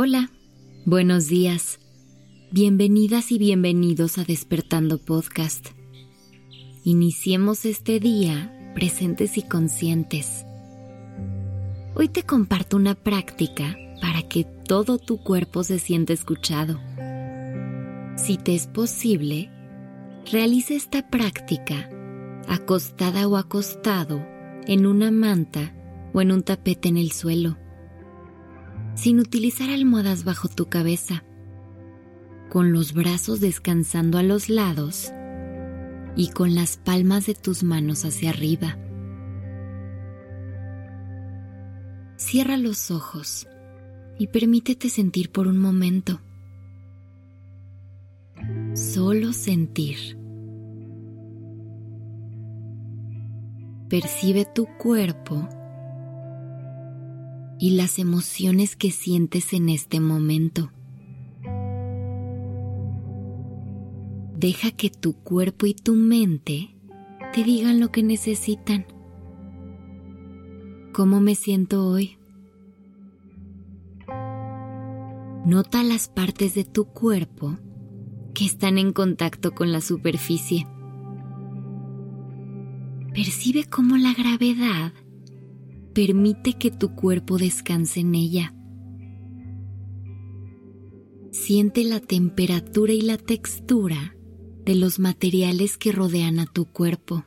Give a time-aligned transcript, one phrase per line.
[0.00, 0.30] Hola,
[0.84, 1.80] buenos días.
[2.52, 5.70] Bienvenidas y bienvenidos a Despertando Podcast.
[6.84, 10.44] Iniciemos este día presentes y conscientes.
[11.96, 16.78] Hoy te comparto una práctica para que todo tu cuerpo se sienta escuchado.
[18.16, 19.50] Si te es posible,
[20.30, 21.90] realiza esta práctica
[22.46, 24.24] acostada o acostado
[24.64, 25.74] en una manta
[26.14, 27.56] o en un tapete en el suelo
[28.98, 31.22] sin utilizar almohadas bajo tu cabeza,
[32.50, 35.12] con los brazos descansando a los lados
[36.16, 38.76] y con las palmas de tus manos hacia arriba.
[42.16, 43.46] Cierra los ojos
[44.18, 46.20] y permítete sentir por un momento.
[48.74, 50.18] Solo sentir.
[53.88, 55.48] Percibe tu cuerpo
[57.58, 60.70] y las emociones que sientes en este momento.
[64.36, 66.76] Deja que tu cuerpo y tu mente
[67.32, 68.86] te digan lo que necesitan.
[70.92, 72.18] ¿Cómo me siento hoy?
[75.44, 77.56] Nota las partes de tu cuerpo
[78.34, 80.66] que están en contacto con la superficie.
[83.12, 84.92] Percibe cómo la gravedad
[85.98, 88.54] permite que tu cuerpo descanse en ella.
[91.32, 94.14] Siente la temperatura y la textura
[94.64, 97.24] de los materiales que rodean a tu cuerpo.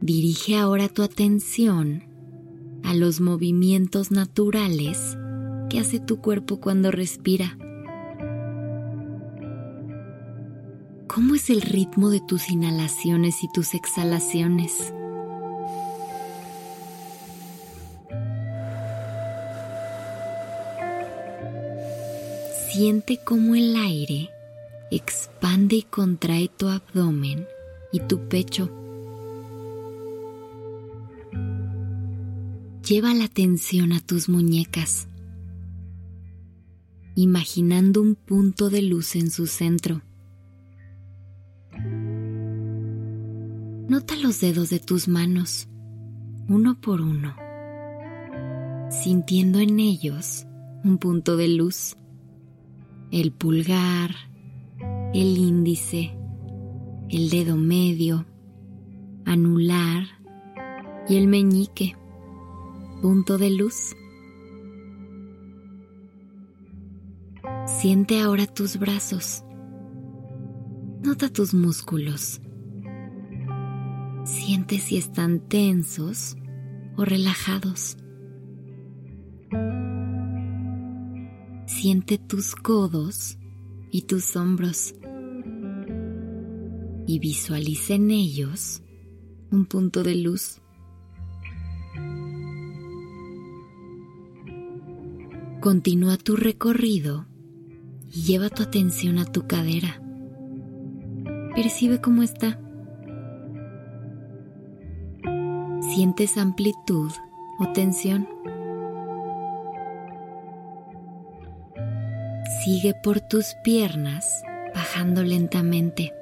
[0.00, 2.02] Dirige ahora tu atención
[2.82, 5.18] a los movimientos naturales
[5.68, 7.58] que hace tu cuerpo cuando respira.
[11.06, 14.94] ¿Cómo es el ritmo de tus inhalaciones y tus exhalaciones?
[22.78, 24.30] Siente cómo el aire
[24.92, 27.44] expande y contrae tu abdomen
[27.90, 28.70] y tu pecho.
[32.88, 35.08] Lleva la atención a tus muñecas,
[37.16, 40.02] imaginando un punto de luz en su centro.
[43.88, 45.66] Nota los dedos de tus manos,
[46.48, 47.34] uno por uno,
[48.88, 50.46] sintiendo en ellos
[50.84, 51.96] un punto de luz
[53.10, 54.14] el pulgar,
[55.14, 56.16] el índice,
[57.08, 58.26] el dedo medio,
[59.24, 60.04] anular
[61.08, 61.96] y el meñique,
[63.00, 63.94] punto de luz.
[67.66, 69.44] Siente ahora tus brazos.
[71.02, 72.40] Nota tus músculos.
[74.24, 76.36] Siente si están tensos
[76.96, 77.96] o relajados.
[81.68, 83.36] Siente tus codos
[83.90, 84.94] y tus hombros
[87.06, 88.82] y visualiza en ellos
[89.52, 90.62] un punto de luz.
[95.60, 97.26] Continúa tu recorrido
[98.14, 100.00] y lleva tu atención a tu cadera.
[101.54, 102.58] Percibe cómo está.
[105.94, 107.12] ¿Sientes amplitud
[107.60, 108.37] o tensión?
[112.64, 114.42] Sigue por tus piernas
[114.74, 116.12] bajando lentamente.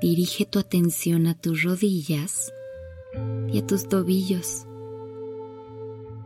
[0.00, 2.52] Dirige tu atención a tus rodillas
[3.52, 4.66] y a tus tobillos,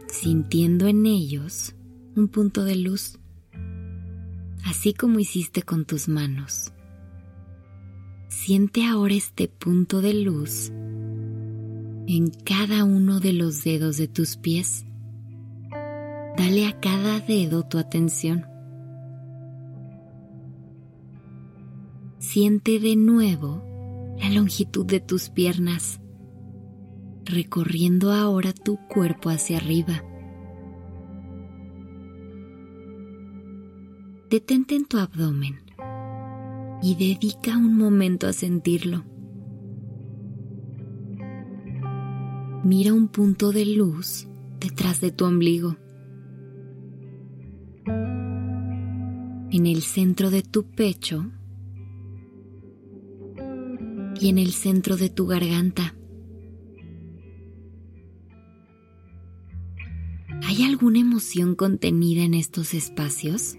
[0.09, 1.75] sintiendo en ellos
[2.15, 3.19] un punto de luz,
[4.65, 6.73] así como hiciste con tus manos.
[8.29, 10.71] Siente ahora este punto de luz
[12.07, 14.85] en cada uno de los dedos de tus pies
[16.45, 18.47] Dale a cada dedo tu atención.
[22.19, 23.63] Siente de nuevo
[24.19, 26.01] la longitud de tus piernas,
[27.25, 30.03] recorriendo ahora tu cuerpo hacia arriba.
[34.29, 35.61] Detente en tu abdomen
[36.83, 39.05] y dedica un momento a sentirlo.
[42.65, 44.27] Mira un punto de luz
[44.59, 45.77] detrás de tu ombligo.
[49.53, 51.31] En el centro de tu pecho
[54.19, 55.95] y en el centro de tu garganta.
[60.45, 63.59] ¿Hay alguna emoción contenida en estos espacios?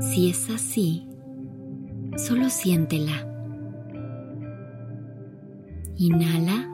[0.00, 1.08] Si es así,
[2.18, 3.26] solo siéntela.
[5.96, 6.68] Inhala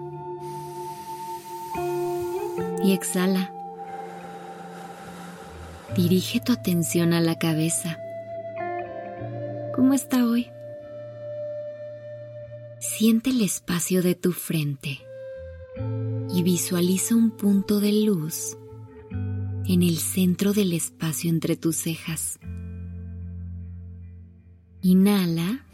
[2.82, 3.59] y exhala.
[5.96, 7.98] Dirige tu atención a la cabeza.
[9.75, 10.48] ¿Cómo está hoy?
[12.78, 15.00] Siente el espacio de tu frente
[16.32, 18.56] y visualiza un punto de luz
[19.66, 22.38] en el centro del espacio entre tus cejas.
[24.82, 25.64] Inhala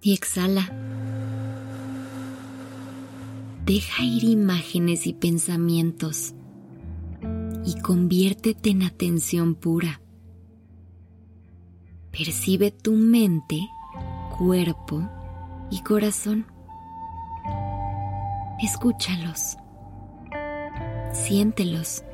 [0.00, 0.72] y exhala.
[3.66, 6.34] Deja ir imágenes y pensamientos
[7.68, 10.00] y conviértete en atención pura.
[12.10, 13.60] Percibe tu mente,
[14.38, 15.06] cuerpo
[15.70, 16.46] y corazón.
[18.62, 19.58] Escúchalos.
[21.12, 22.04] Siéntelos.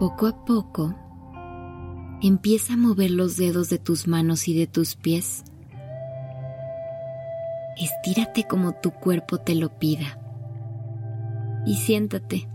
[0.00, 0.96] Poco a poco,
[2.20, 5.44] empieza a mover los dedos de tus manos y de tus pies
[7.84, 10.18] estírate como tu cuerpo te lo pida
[11.66, 12.48] y siéntate.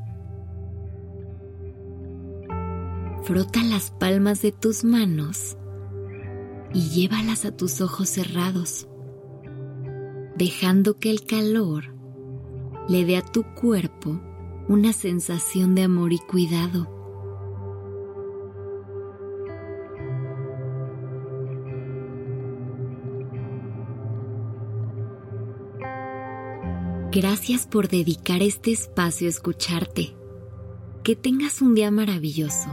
[3.23, 5.57] Frota las palmas de tus manos
[6.73, 8.87] y llévalas a tus ojos cerrados,
[10.35, 11.95] dejando que el calor
[12.87, 14.19] le dé a tu cuerpo
[14.67, 16.94] una sensación de amor y cuidado.
[27.15, 30.13] Gracias por dedicar este espacio a escucharte.
[31.01, 32.67] Que tengas un día maravilloso.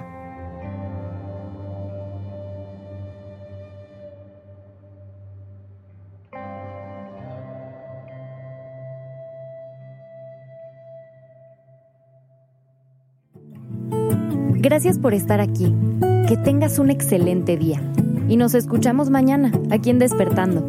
[14.57, 15.73] Gracias por estar aquí.
[16.27, 17.81] Que tengas un excelente día.
[18.29, 20.69] Y nos escuchamos mañana, aquí en Despertando.